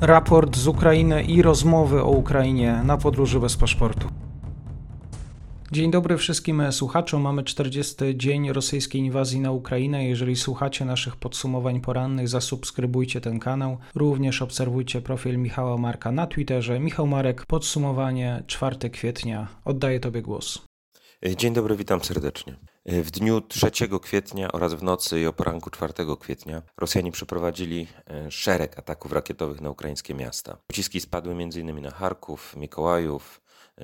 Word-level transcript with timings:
raport 0.00 0.56
z 0.56 0.66
Ukrainy 0.66 1.22
i 1.22 1.42
rozmowy 1.42 2.02
o 2.02 2.10
Ukrainie 2.10 2.80
na 2.84 2.96
podróży 2.96 3.40
bez 3.40 3.56
paszportu. 3.56 4.08
Dzień 5.72 5.90
dobry 5.90 6.16
wszystkim 6.16 6.72
słuchaczom. 6.72 7.22
Mamy 7.22 7.44
40 7.44 7.94
dzień 8.14 8.52
rosyjskiej 8.52 9.00
inwazji 9.00 9.40
na 9.40 9.52
Ukrainę. 9.52 10.04
Jeżeli 10.04 10.36
słuchacie 10.36 10.84
naszych 10.84 11.16
podsumowań 11.16 11.80
porannych, 11.80 12.28
zasubskrybujcie 12.28 13.20
ten 13.20 13.38
kanał. 13.38 13.78
Również 13.94 14.42
obserwujcie 14.42 15.00
profil 15.00 15.38
Michała 15.38 15.76
Marka 15.76 16.12
na 16.12 16.26
Twitterze. 16.26 16.80
Michał 16.80 17.06
Marek, 17.06 17.46
podsumowanie 17.46 18.42
4 18.46 18.90
kwietnia. 18.90 19.48
Oddaję 19.64 20.00
Tobie 20.00 20.22
głos. 20.22 20.62
Dzień 21.36 21.54
dobry, 21.54 21.76
witam 21.76 22.04
serdecznie. 22.04 22.56
W 22.86 23.10
dniu 23.10 23.40
3 23.40 23.70
kwietnia 24.02 24.52
oraz 24.52 24.74
w 24.74 24.82
nocy 24.82 25.20
i 25.20 25.26
o 25.26 25.32
poranku 25.32 25.70
4 25.70 25.92
kwietnia 26.20 26.62
Rosjanie 26.76 27.12
przeprowadzili 27.12 27.86
e, 28.06 28.30
szereg 28.30 28.78
ataków 28.78 29.12
rakietowych 29.12 29.60
na 29.60 29.70
ukraińskie 29.70 30.14
miasta. 30.14 30.56
Pociski 30.66 31.00
spadły 31.00 31.32
m.in. 31.32 31.82
na 31.82 31.90
Charków, 31.90 32.56
Mikołajów, 32.56 33.40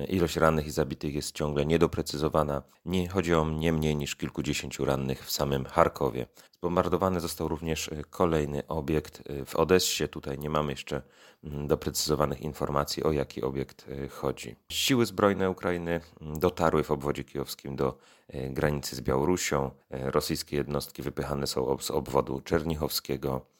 Ilość 0.07 0.35
rannych 0.35 0.67
i 0.67 0.71
zabitych 0.71 1.15
jest 1.15 1.35
ciągle 1.35 1.65
niedoprecyzowana. 1.65 2.63
Nie 2.85 3.09
chodzi 3.09 3.33
o 3.33 3.49
nie 3.49 3.73
mniej 3.73 3.95
niż 3.95 4.15
kilkudziesięciu 4.15 4.85
rannych 4.85 5.25
w 5.25 5.31
samym 5.31 5.65
Charkowie. 5.65 6.27
Zbombardowany 6.51 7.19
został 7.19 7.47
również 7.47 7.89
kolejny 8.09 8.67
obiekt 8.67 9.23
w 9.45 9.55
Odessie. 9.55 10.07
Tutaj 10.07 10.39
nie 10.39 10.49
mamy 10.49 10.71
jeszcze 10.71 11.01
mm, 11.43 11.67
doprecyzowanych 11.67 12.41
informacji, 12.41 13.03
o 13.03 13.11
jaki 13.11 13.41
obiekt 13.41 13.85
chodzi. 14.09 14.55
Siły 14.71 15.05
zbrojne 15.05 15.49
Ukrainy 15.49 16.01
mm, 16.21 16.39
dotarły 16.39 16.83
w 16.83 16.91
obwodzie 16.91 17.23
kijowskim 17.23 17.75
do 17.75 17.97
granicy 18.33 18.95
z 18.95 19.01
Białorusią. 19.01 19.71
Rosyjskie 19.89 20.57
jednostki 20.57 21.01
wypychane 21.01 21.47
są 21.47 21.77
z 21.77 21.91
obwodu 21.91 22.41
czernichowskiego. 22.41 23.54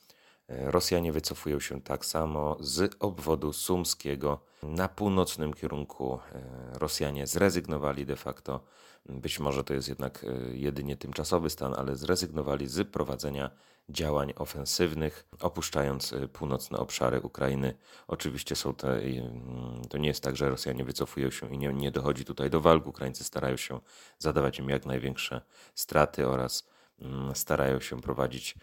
Rosjanie 0.47 1.11
wycofują 1.11 1.59
się 1.59 1.81
tak 1.81 2.05
samo 2.05 2.57
z 2.59 2.95
obwodu 2.99 3.53
sumskiego. 3.53 4.39
Na 4.63 4.87
północnym 4.87 5.53
kierunku 5.53 6.19
e, 6.33 6.79
Rosjanie 6.79 7.27
zrezygnowali 7.27 8.05
de 8.05 8.15
facto, 8.15 8.63
być 9.05 9.39
może 9.39 9.63
to 9.63 9.73
jest 9.73 9.87
jednak 9.87 10.23
e, 10.23 10.55
jedynie 10.57 10.97
tymczasowy 10.97 11.49
stan, 11.49 11.73
ale 11.77 11.95
zrezygnowali 11.95 12.67
z 12.67 12.89
prowadzenia 12.89 13.49
działań 13.89 14.33
ofensywnych, 14.35 15.27
opuszczając 15.39 16.13
e, 16.13 16.27
północne 16.27 16.77
obszary 16.77 17.21
Ukrainy. 17.21 17.77
Oczywiście 18.07 18.55
są 18.55 18.73
te, 18.73 19.01
to 19.89 19.97
nie 19.97 20.07
jest 20.07 20.23
tak, 20.23 20.35
że 20.35 20.49
Rosjanie 20.49 20.85
wycofują 20.85 21.31
się 21.31 21.53
i 21.53 21.57
nie, 21.57 21.73
nie 21.73 21.91
dochodzi 21.91 22.25
tutaj 22.25 22.49
do 22.49 22.61
walk. 22.61 22.87
Ukraińcy 22.87 23.23
starają 23.23 23.57
się 23.57 23.79
zadawać 24.19 24.59
im 24.59 24.69
jak 24.69 24.85
największe 24.85 25.41
straty 25.75 26.27
oraz 26.27 26.67
starają 27.33 27.79
się 27.79 28.01
prowadzić 28.01 28.55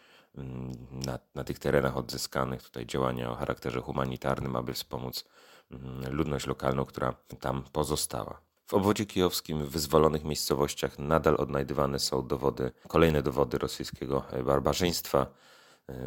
na, 1.06 1.18
na 1.34 1.44
tych 1.44 1.58
terenach 1.58 1.96
odzyskanych 1.96 2.62
tutaj 2.62 2.86
działania 2.86 3.30
o 3.30 3.34
charakterze 3.34 3.80
humanitarnym, 3.80 4.56
aby 4.56 4.72
wspomóc 4.74 5.24
mm, 5.70 6.14
ludność 6.14 6.46
lokalną, 6.46 6.84
która 6.84 7.14
tam 7.40 7.64
pozostała. 7.72 8.40
W 8.66 8.74
obwodzie 8.74 9.06
kijowskim 9.06 9.64
w 9.64 9.70
wyzwolonych 9.70 10.24
miejscowościach 10.24 10.98
nadal 10.98 11.36
odnajdywane 11.38 11.98
są 11.98 12.26
dowody, 12.26 12.72
kolejne 12.88 13.22
dowody 13.22 13.58
rosyjskiego 13.58 14.24
barbarzyństwa, 14.44 15.26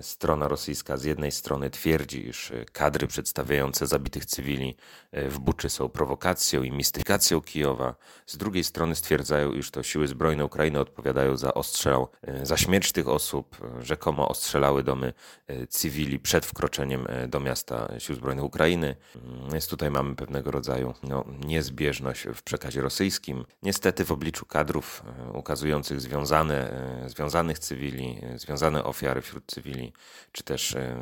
strona 0.02 0.48
rosyjska 0.48 0.98
z 0.98 1.04
jednej 1.04 1.32
strony 1.32 1.70
twierdzi, 1.70 2.28
iż 2.28 2.52
e, 2.52 2.66
kadry 2.72 3.08
przedstawiające 3.08 3.88
zabitych 3.88 4.26
cywili 4.26 4.76
e, 5.12 5.30
w 5.30 5.40
Buczy 5.40 5.70
są 5.70 5.90
prowokacją 5.90 6.64
i 6.64 6.72
mistyfikacją 6.72 7.42
Kijowa, 7.42 7.96
z 8.26 8.38
drugiej 8.38 8.64
strony 8.64 8.96
stwierdzają, 8.96 9.52
iż 9.52 9.72
to 9.72 9.84
siły 9.84 10.08
zbrojne 10.08 10.46
Ukrainy 10.46 10.80
odpowiadają 10.80 11.38
za 11.38 11.54
ostrzał, 11.54 12.08
za 12.44 12.58
śmierć 12.58 12.92
tych 12.92 13.08
osób, 13.08 13.58
rzekomo 13.82 14.28
ostrzelały 14.28 14.84
domy 14.84 15.14
cywili 15.70 16.20
przed 16.20 16.46
wkroczeniem 16.46 17.08
do 17.28 17.40
miasta 17.40 18.00
sił 18.00 18.16
zbrojnych 18.16 18.46
Ukrainy. 18.46 18.96
Mm, 19.16 19.52
więc 19.52 19.68
tutaj 19.68 19.92
mamy 19.92 20.16
pewnego 20.16 20.52
rodzaju 20.52 20.94
no, 21.04 21.26
niezbieżność 21.46 22.28
w 22.36 22.44
przekazie 22.44 22.82
rosyjskim. 22.82 23.46
Niestety 23.64 24.06
w 24.06 24.12
obliczu 24.12 24.46
kadrów 24.46 25.04
ukazujących 25.34 26.02
związane, 26.02 26.72
związanych 27.08 27.60
cywili, 27.60 28.22
związane 28.36 28.84
ofiary 28.84 29.22
wśród 29.22 29.44
cywili, 29.48 29.75
czy 30.32 30.44
też 30.44 30.76
e, 30.76 30.98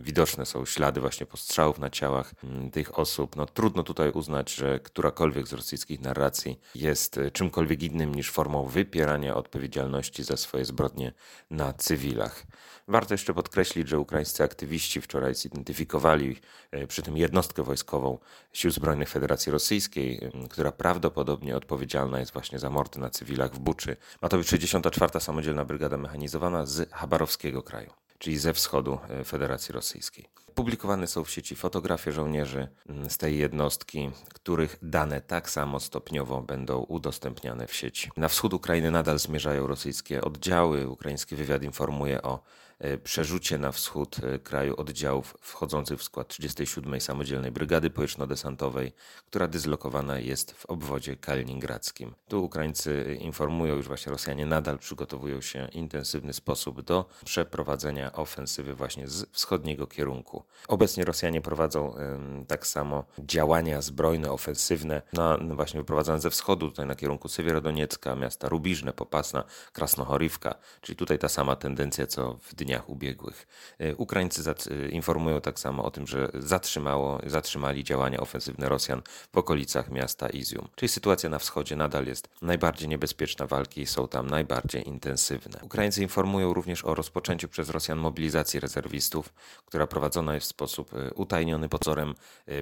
widoczne 0.00 0.46
są 0.46 0.64
ślady 0.64 1.00
właśnie 1.00 1.26
postrzałów 1.26 1.78
na 1.78 1.90
ciałach 1.90 2.32
mm, 2.44 2.70
tych 2.70 2.98
osób. 2.98 3.36
No, 3.36 3.46
trudno 3.46 3.82
tutaj 3.82 4.10
uznać, 4.10 4.54
że 4.54 4.80
którakolwiek 4.80 5.48
z 5.48 5.52
rosyjskich 5.52 6.00
narracji 6.00 6.60
jest 6.74 7.18
e, 7.18 7.30
czymkolwiek 7.30 7.82
innym 7.82 8.14
niż 8.14 8.30
formą 8.30 8.66
wypierania 8.66 9.34
odpowiedzialności 9.34 10.24
za 10.24 10.36
swoje 10.36 10.64
zbrodnie 10.64 11.12
na 11.50 11.72
cywilach. 11.72 12.46
Warto 12.88 13.14
jeszcze 13.14 13.34
podkreślić, 13.34 13.88
że 13.88 13.98
ukraińscy 13.98 14.44
aktywiści 14.44 15.00
wczoraj 15.00 15.34
zidentyfikowali 15.34 16.36
e, 16.70 16.86
przy 16.86 17.02
tym 17.02 17.16
jednostkę 17.16 17.62
wojskową 17.62 18.18
Sił 18.52 18.70
Zbrojnych 18.70 19.08
Federacji 19.08 19.52
Rosyjskiej, 19.52 20.30
która 20.50 20.72
prawdopodobnie 20.72 21.56
odpowiedzialna 21.56 22.20
jest 22.20 22.32
właśnie 22.32 22.58
za 22.58 22.70
mordy 22.70 23.00
na 23.00 23.10
cywilach 23.10 23.54
w 23.54 23.58
Buczy. 23.58 23.96
Ma 24.22 24.28
to 24.28 24.38
być 24.38 24.48
64. 24.48 25.20
Samodzielna 25.20 25.64
Brygada 25.64 25.96
Mechanizowana 25.96 26.66
z 26.66 26.90
Chabarowskiego 26.92 27.62
kraju 27.62 28.05
czyli 28.18 28.38
ze 28.38 28.54
wschodu 28.54 28.98
e, 29.08 29.24
Federacji 29.24 29.72
Rosyjskiej. 29.72 30.28
Publikowane 30.56 31.06
są 31.06 31.24
w 31.24 31.30
sieci 31.30 31.56
fotografie 31.56 32.12
żołnierzy 32.12 32.68
mm, 32.88 33.10
z 33.10 33.18
tej 33.18 33.38
jednostki, 33.38 34.10
których 34.34 34.78
dane 34.82 35.20
tak 35.20 35.50
samo 35.50 35.80
stopniowo 35.80 36.42
będą 36.42 36.78
udostępniane 36.78 37.66
w 37.66 37.74
sieci. 37.74 38.10
Na 38.16 38.28
wschód 38.28 38.54
Ukrainy 38.54 38.90
nadal 38.90 39.18
zmierzają 39.18 39.66
rosyjskie 39.66 40.20
oddziały. 40.20 40.88
Ukraiński 40.88 41.36
wywiad 41.36 41.62
informuje 41.62 42.22
o 42.22 42.42
E, 42.78 42.98
przerzucie 42.98 43.58
na 43.58 43.72
wschód 43.72 44.16
e, 44.18 44.38
kraju 44.38 44.74
oddziałów 44.76 45.36
wchodzących 45.40 45.98
w 45.98 46.02
skład 46.02 46.28
37. 46.28 47.00
Samodzielnej 47.00 47.50
Brygady 47.50 47.90
Powietrzno-Desantowej, 47.90 48.92
która 49.26 49.48
dyslokowana 49.48 50.18
jest 50.18 50.52
w 50.52 50.66
obwodzie 50.66 51.16
kaliningradzkim. 51.16 52.14
Tu 52.28 52.44
Ukraińcy 52.44 53.18
informują, 53.20 53.82
że 53.82 53.88
właśnie 53.88 54.12
Rosjanie 54.12 54.46
nadal 54.46 54.78
przygotowują 54.78 55.40
się 55.40 55.68
w 55.72 55.74
intensywny 55.74 56.32
sposób 56.32 56.82
do 56.82 57.08
przeprowadzenia 57.24 58.12
ofensywy 58.12 58.74
właśnie 58.74 59.08
z 59.08 59.30
wschodniego 59.30 59.86
kierunku. 59.86 60.44
Obecnie 60.68 61.04
Rosjanie 61.04 61.40
prowadzą 61.40 61.94
tak 62.48 62.66
samo 62.66 63.04
działania 63.18 63.82
zbrojne, 63.82 64.30
ofensywne, 64.30 65.02
na, 65.12 65.36
no 65.36 65.56
właśnie 65.56 65.80
wyprowadzane 65.80 66.20
ze 66.20 66.30
wschodu, 66.30 66.70
tutaj 66.70 66.86
na 66.86 66.94
kierunku 66.94 67.28
Sywierodoniecka, 67.28 68.14
miasta 68.14 68.48
Rubiżne, 68.48 68.92
Popasna, 68.92 69.44
Krasnochorivka, 69.72 70.54
czyli 70.80 70.96
tutaj 70.96 71.18
ta 71.18 71.28
sama 71.28 71.56
tendencja 71.56 72.06
co 72.06 72.38
w 72.42 72.54
dniach 72.54 72.88
ubiegłych. 72.88 73.46
E, 73.78 73.96
Ukraińcy 73.96 74.50
e, 74.50 74.88
informują 74.88 75.40
tak 75.40 75.58
samo 75.58 75.84
o 75.84 75.90
tym, 75.90 76.06
że 76.06 76.28
zatrzymało, 76.34 77.20
zatrzymali 77.26 77.84
działania 77.84 78.20
ofensywne 78.20 78.68
Rosjan 78.68 79.02
w 79.32 79.38
okolicach 79.38 79.90
miasta 79.90 80.28
Izium. 80.28 80.68
Czyli 80.74 80.88
sytuacja 80.88 81.30
na 81.30 81.38
wschodzie 81.38 81.76
nadal 81.76 82.06
jest 82.06 82.28
najbardziej 82.42 82.88
niebezpieczna, 82.88 83.46
walki 83.46 83.86
są 83.86 84.08
tam 84.08 84.26
najbardziej 84.26 84.88
intensywne. 84.88 85.60
Ukraińcy 85.62 86.02
informują 86.02 86.54
również 86.54 86.84
o 86.84 86.94
rozpoczęciu 86.94 87.48
przez 87.48 87.70
Rosjan 87.70 87.98
mobilizacji 87.98 88.60
rezerwistów, 88.60 89.34
która 89.66 89.86
prowadzona 89.86 90.34
w 90.40 90.44
sposób 90.44 90.94
e, 90.94 91.14
utajniony 91.14 91.68
pozorem 91.68 92.14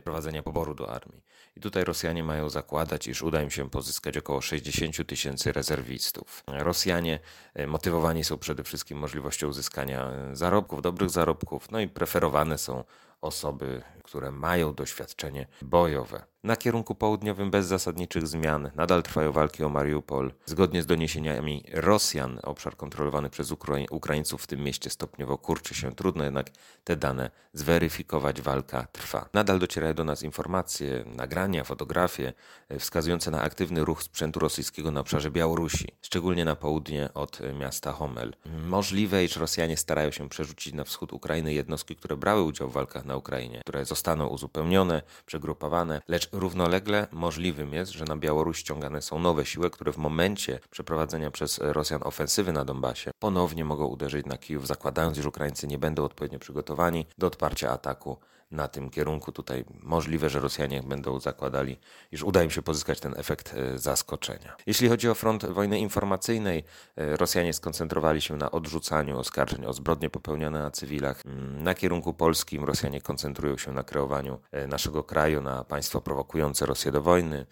prowadzenia 0.04 0.42
poboru 0.42 0.74
do 0.74 0.90
armii. 0.90 1.22
I 1.56 1.60
tutaj 1.60 1.84
Rosjanie 1.84 2.24
mają 2.24 2.48
zakładać, 2.48 3.06
iż 3.06 3.22
uda 3.22 3.42
im 3.42 3.50
się 3.50 3.70
pozyskać 3.70 4.16
około 4.16 4.40
60 4.40 5.06
tysięcy 5.06 5.52
rezerwistów. 5.52 6.44
Rosjanie 6.46 7.18
motywowani 7.66 8.24
są 8.24 8.38
przede 8.38 8.64
wszystkim 8.64 8.98
możliwością 8.98 9.48
uzyskania 9.48 10.10
zarobków, 10.32 10.82
dobrych 10.82 11.10
zarobków, 11.10 11.70
no 11.70 11.80
i 11.80 11.88
preferowane 11.88 12.58
są 12.58 12.84
osoby, 13.24 13.82
które 14.02 14.30
mają 14.30 14.74
doświadczenie 14.74 15.46
bojowe. 15.62 16.24
Na 16.44 16.56
kierunku 16.56 16.94
południowym 16.94 17.50
bez 17.50 17.66
zasadniczych 17.66 18.26
zmian 18.26 18.70
nadal 18.74 19.02
trwają 19.02 19.32
walki 19.32 19.64
o 19.64 19.68
Mariupol. 19.68 20.32
Zgodnie 20.46 20.82
z 20.82 20.86
doniesieniami 20.86 21.64
Rosjan, 21.72 22.40
obszar 22.42 22.76
kontrolowany 22.76 23.30
przez 23.30 23.50
Ukrai 23.50 23.86
Ukraińców 23.90 24.42
w 24.42 24.46
tym 24.46 24.60
mieście 24.60 24.90
stopniowo 24.90 25.38
kurczy 25.38 25.74
się. 25.74 25.92
Trudno 25.92 26.24
jednak 26.24 26.50
te 26.84 26.96
dane 26.96 27.30
zweryfikować. 27.52 28.42
Walka 28.42 28.86
trwa. 28.92 29.28
Nadal 29.32 29.58
docierają 29.58 29.94
do 29.94 30.04
nas 30.04 30.22
informacje, 30.22 31.04
nagrania, 31.06 31.64
fotografie 31.64 32.32
wskazujące 32.78 33.30
na 33.30 33.42
aktywny 33.42 33.84
ruch 33.84 34.02
sprzętu 34.02 34.40
rosyjskiego 34.40 34.90
na 34.90 35.00
obszarze 35.00 35.30
Białorusi, 35.30 35.88
szczególnie 36.02 36.44
na 36.44 36.56
południe 36.56 37.14
od 37.14 37.40
miasta 37.58 37.92
Homel. 37.92 38.34
Możliwe, 38.66 39.24
iż 39.24 39.36
Rosjanie 39.36 39.76
starają 39.76 40.10
się 40.10 40.28
przerzucić 40.28 40.74
na 40.74 40.84
wschód 40.84 41.12
Ukrainy 41.12 41.54
jednostki, 41.54 41.96
które 41.96 42.16
brały 42.16 42.42
udział 42.42 42.68
w 42.68 42.72
walkach 42.72 43.04
na 43.04 43.13
Ukrainie, 43.16 43.60
które 43.60 43.84
zostaną 43.84 44.26
uzupełnione, 44.26 45.02
przegrupowane, 45.26 46.00
lecz 46.08 46.28
równolegle 46.32 47.06
możliwym 47.12 47.74
jest, 47.74 47.92
że 47.92 48.04
na 48.04 48.16
Białoruś 48.16 48.58
ściągane 48.58 49.02
są 49.02 49.18
nowe 49.18 49.46
siły, 49.46 49.70
które 49.70 49.92
w 49.92 49.96
momencie 49.96 50.60
przeprowadzenia 50.70 51.30
przez 51.30 51.58
Rosjan 51.58 52.00
ofensywy 52.04 52.52
na 52.52 52.64
Donbasie 52.64 53.10
ponownie 53.18 53.64
mogą 53.64 53.86
uderzyć 53.86 54.26
na 54.26 54.38
Kijów, 54.38 54.66
zakładając, 54.66 55.18
że 55.18 55.28
Ukraińcy 55.28 55.66
nie 55.66 55.78
będą 55.78 56.04
odpowiednio 56.04 56.38
przygotowani 56.38 57.06
do 57.18 57.26
odparcia 57.26 57.70
ataku 57.70 58.18
na 58.54 58.68
tym 58.68 58.90
kierunku. 58.90 59.32
Tutaj 59.32 59.64
możliwe, 59.82 60.30
że 60.30 60.40
Rosjanie 60.40 60.82
będą 60.82 61.20
zakładali, 61.20 61.78
iż 62.12 62.22
uda 62.22 62.42
im 62.42 62.50
się 62.50 62.62
pozyskać 62.62 63.00
ten 63.00 63.14
efekt 63.16 63.54
e, 63.54 63.78
zaskoczenia. 63.78 64.56
Jeśli 64.66 64.88
chodzi 64.88 65.08
o 65.08 65.14
front 65.14 65.46
wojny 65.46 65.78
informacyjnej, 65.78 66.64
e, 66.96 67.16
Rosjanie 67.16 67.52
skoncentrowali 67.52 68.20
się 68.20 68.36
na 68.36 68.50
odrzucaniu 68.50 69.18
oskarżeń 69.18 69.66
o 69.66 69.72
zbrodnie 69.72 70.10
popełnione 70.10 70.62
na 70.62 70.70
cywilach. 70.70 71.26
Mm, 71.26 71.62
na 71.62 71.74
kierunku 71.74 72.14
polskim 72.14 72.64
Rosjanie 72.64 73.00
koncentrują 73.00 73.56
się 73.58 73.72
na 73.72 73.82
kreowaniu 73.82 74.40
e, 74.52 74.66
naszego 74.66 75.02
kraju 75.02 75.42
na 75.42 75.64
państwo 75.64 76.00
prowokujące 76.00 76.66
Rosję 76.66 76.92
do 76.92 77.02
wojny. 77.02 77.46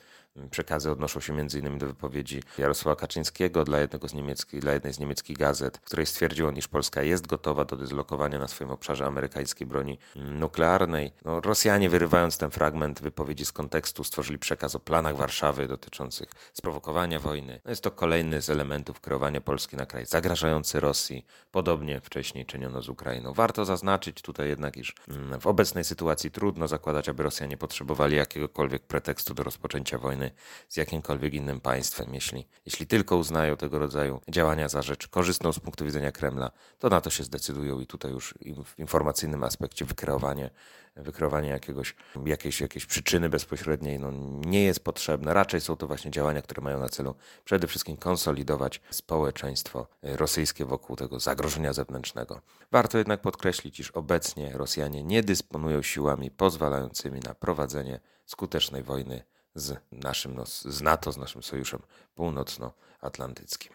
Przekazy 0.50 0.90
odnoszą 0.90 1.20
się 1.20 1.32
m.in. 1.32 1.78
do 1.78 1.86
wypowiedzi 1.86 2.42
Jarosława 2.58 2.96
Kaczyńskiego 2.96 3.64
dla, 3.64 3.78
jednego 3.78 4.08
z 4.08 4.12
dla 4.52 4.72
jednej 4.72 4.92
z 4.92 4.98
niemieckich 4.98 5.38
gazet, 5.38 5.78
w 5.78 5.80
której 5.80 6.06
stwierdził 6.06 6.46
on, 6.48 6.56
iż 6.56 6.68
Polska 6.68 7.02
jest 7.02 7.26
gotowa 7.26 7.64
do 7.64 7.76
dyslokowania 7.76 8.38
na 8.38 8.48
swoim 8.48 8.70
obszarze 8.70 9.06
amerykańskiej 9.06 9.66
broni 9.66 9.98
nuklearnej. 10.16 11.12
No, 11.24 11.40
Rosjanie, 11.40 11.90
wyrywając 11.90 12.38
ten 12.38 12.50
fragment 12.50 13.02
wypowiedzi 13.02 13.44
z 13.44 13.52
kontekstu, 13.52 14.04
stworzyli 14.04 14.38
przekaz 14.38 14.74
o 14.74 14.80
planach 14.80 15.16
Warszawy 15.16 15.68
dotyczących 15.68 16.28
sprowokowania 16.52 17.20
wojny. 17.20 17.60
No, 17.64 17.70
jest 17.70 17.82
to 17.82 17.90
kolejny 17.90 18.42
z 18.42 18.50
elementów 18.50 19.00
kreowania 19.00 19.40
Polski 19.40 19.76
na 19.76 19.86
kraj 19.86 20.06
zagrażający 20.06 20.80
Rosji. 20.80 21.26
Podobnie 21.50 22.00
wcześniej 22.00 22.46
czyniono 22.46 22.82
z 22.82 22.88
Ukrainą. 22.88 23.32
Warto 23.32 23.64
zaznaczyć 23.64 24.22
tutaj 24.22 24.48
jednak, 24.48 24.76
iż 24.76 24.94
mm, 25.08 25.40
w 25.40 25.46
obecnej 25.46 25.84
sytuacji 25.84 26.30
trudno 26.30 26.68
zakładać, 26.68 27.08
aby 27.08 27.22
Rosjanie 27.22 27.56
potrzebowali 27.56 28.16
jakiegokolwiek 28.16 28.82
pretekstu 28.82 29.34
do 29.34 29.42
rozpoczęcia 29.42 29.98
wojny 29.98 30.21
wojny 30.22 30.30
z 30.68 30.76
jakimkolwiek 30.76 31.34
innym 31.34 31.60
państwem. 31.60 32.14
Jeśli, 32.14 32.46
jeśli 32.66 32.86
tylko 32.86 33.16
uznają 33.16 33.56
tego 33.56 33.78
rodzaju 33.78 34.20
działania 34.28 34.68
za 34.68 34.82
rzecz 34.82 35.08
korzystną 35.08 35.52
z 35.52 35.58
punktu 35.58 35.84
widzenia 35.84 36.12
Kremla, 36.12 36.50
to 36.78 36.88
na 36.88 37.00
to 37.00 37.10
się 37.10 37.24
zdecydują 37.24 37.80
i 37.80 37.86
tutaj 37.86 38.12
już 38.12 38.34
w 38.64 38.78
informacyjnym 38.78 39.44
aspekcie 39.44 39.84
wykreowanie, 39.84 40.50
wykreowanie 40.96 41.48
jakiegoś, 41.48 41.94
jakiejś, 42.24 42.60
jakiejś 42.60 42.86
przyczyny 42.86 43.28
bezpośredniej 43.28 43.98
no, 43.98 44.10
nie 44.46 44.64
jest 44.64 44.84
potrzebne. 44.84 45.34
Raczej 45.34 45.60
są 45.60 45.76
to 45.76 45.86
właśnie 45.86 46.10
działania, 46.10 46.42
które 46.42 46.62
mają 46.62 46.80
na 46.80 46.88
celu 46.88 47.14
przede 47.44 47.66
wszystkim 47.66 47.96
konsolidować 47.96 48.80
społeczeństwo 48.90 49.86
rosyjskie 50.02 50.64
wokół 50.64 50.96
tego 50.96 51.20
zagrożenia 51.20 51.72
zewnętrznego. 51.72 52.40
Warto 52.72 52.98
jednak 52.98 53.20
podkreślić, 53.20 53.80
iż 53.80 53.90
obecnie 53.90 54.52
Rosjanie 54.52 55.04
nie 55.04 55.22
dysponują 55.22 55.82
siłami 55.82 56.30
pozwalającymi 56.30 57.20
na 57.20 57.34
prowadzenie 57.34 58.00
skutecznej 58.26 58.82
wojny 58.82 59.22
z 59.54 59.74
naszym, 59.92 60.34
no, 60.34 60.46
z 60.46 60.82
NATO, 60.82 61.12
z 61.12 61.16
naszym 61.16 61.42
sojuszem 61.42 61.80
północnoatlantyckim. 62.14 63.72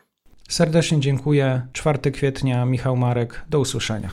Serdecznie 0.49 0.99
dziękuję. 0.99 1.67
4 1.73 2.11
kwietnia, 2.11 2.65
Michał 2.65 2.97
Marek. 2.97 3.45
Do 3.49 3.59
usłyszenia. 3.59 4.09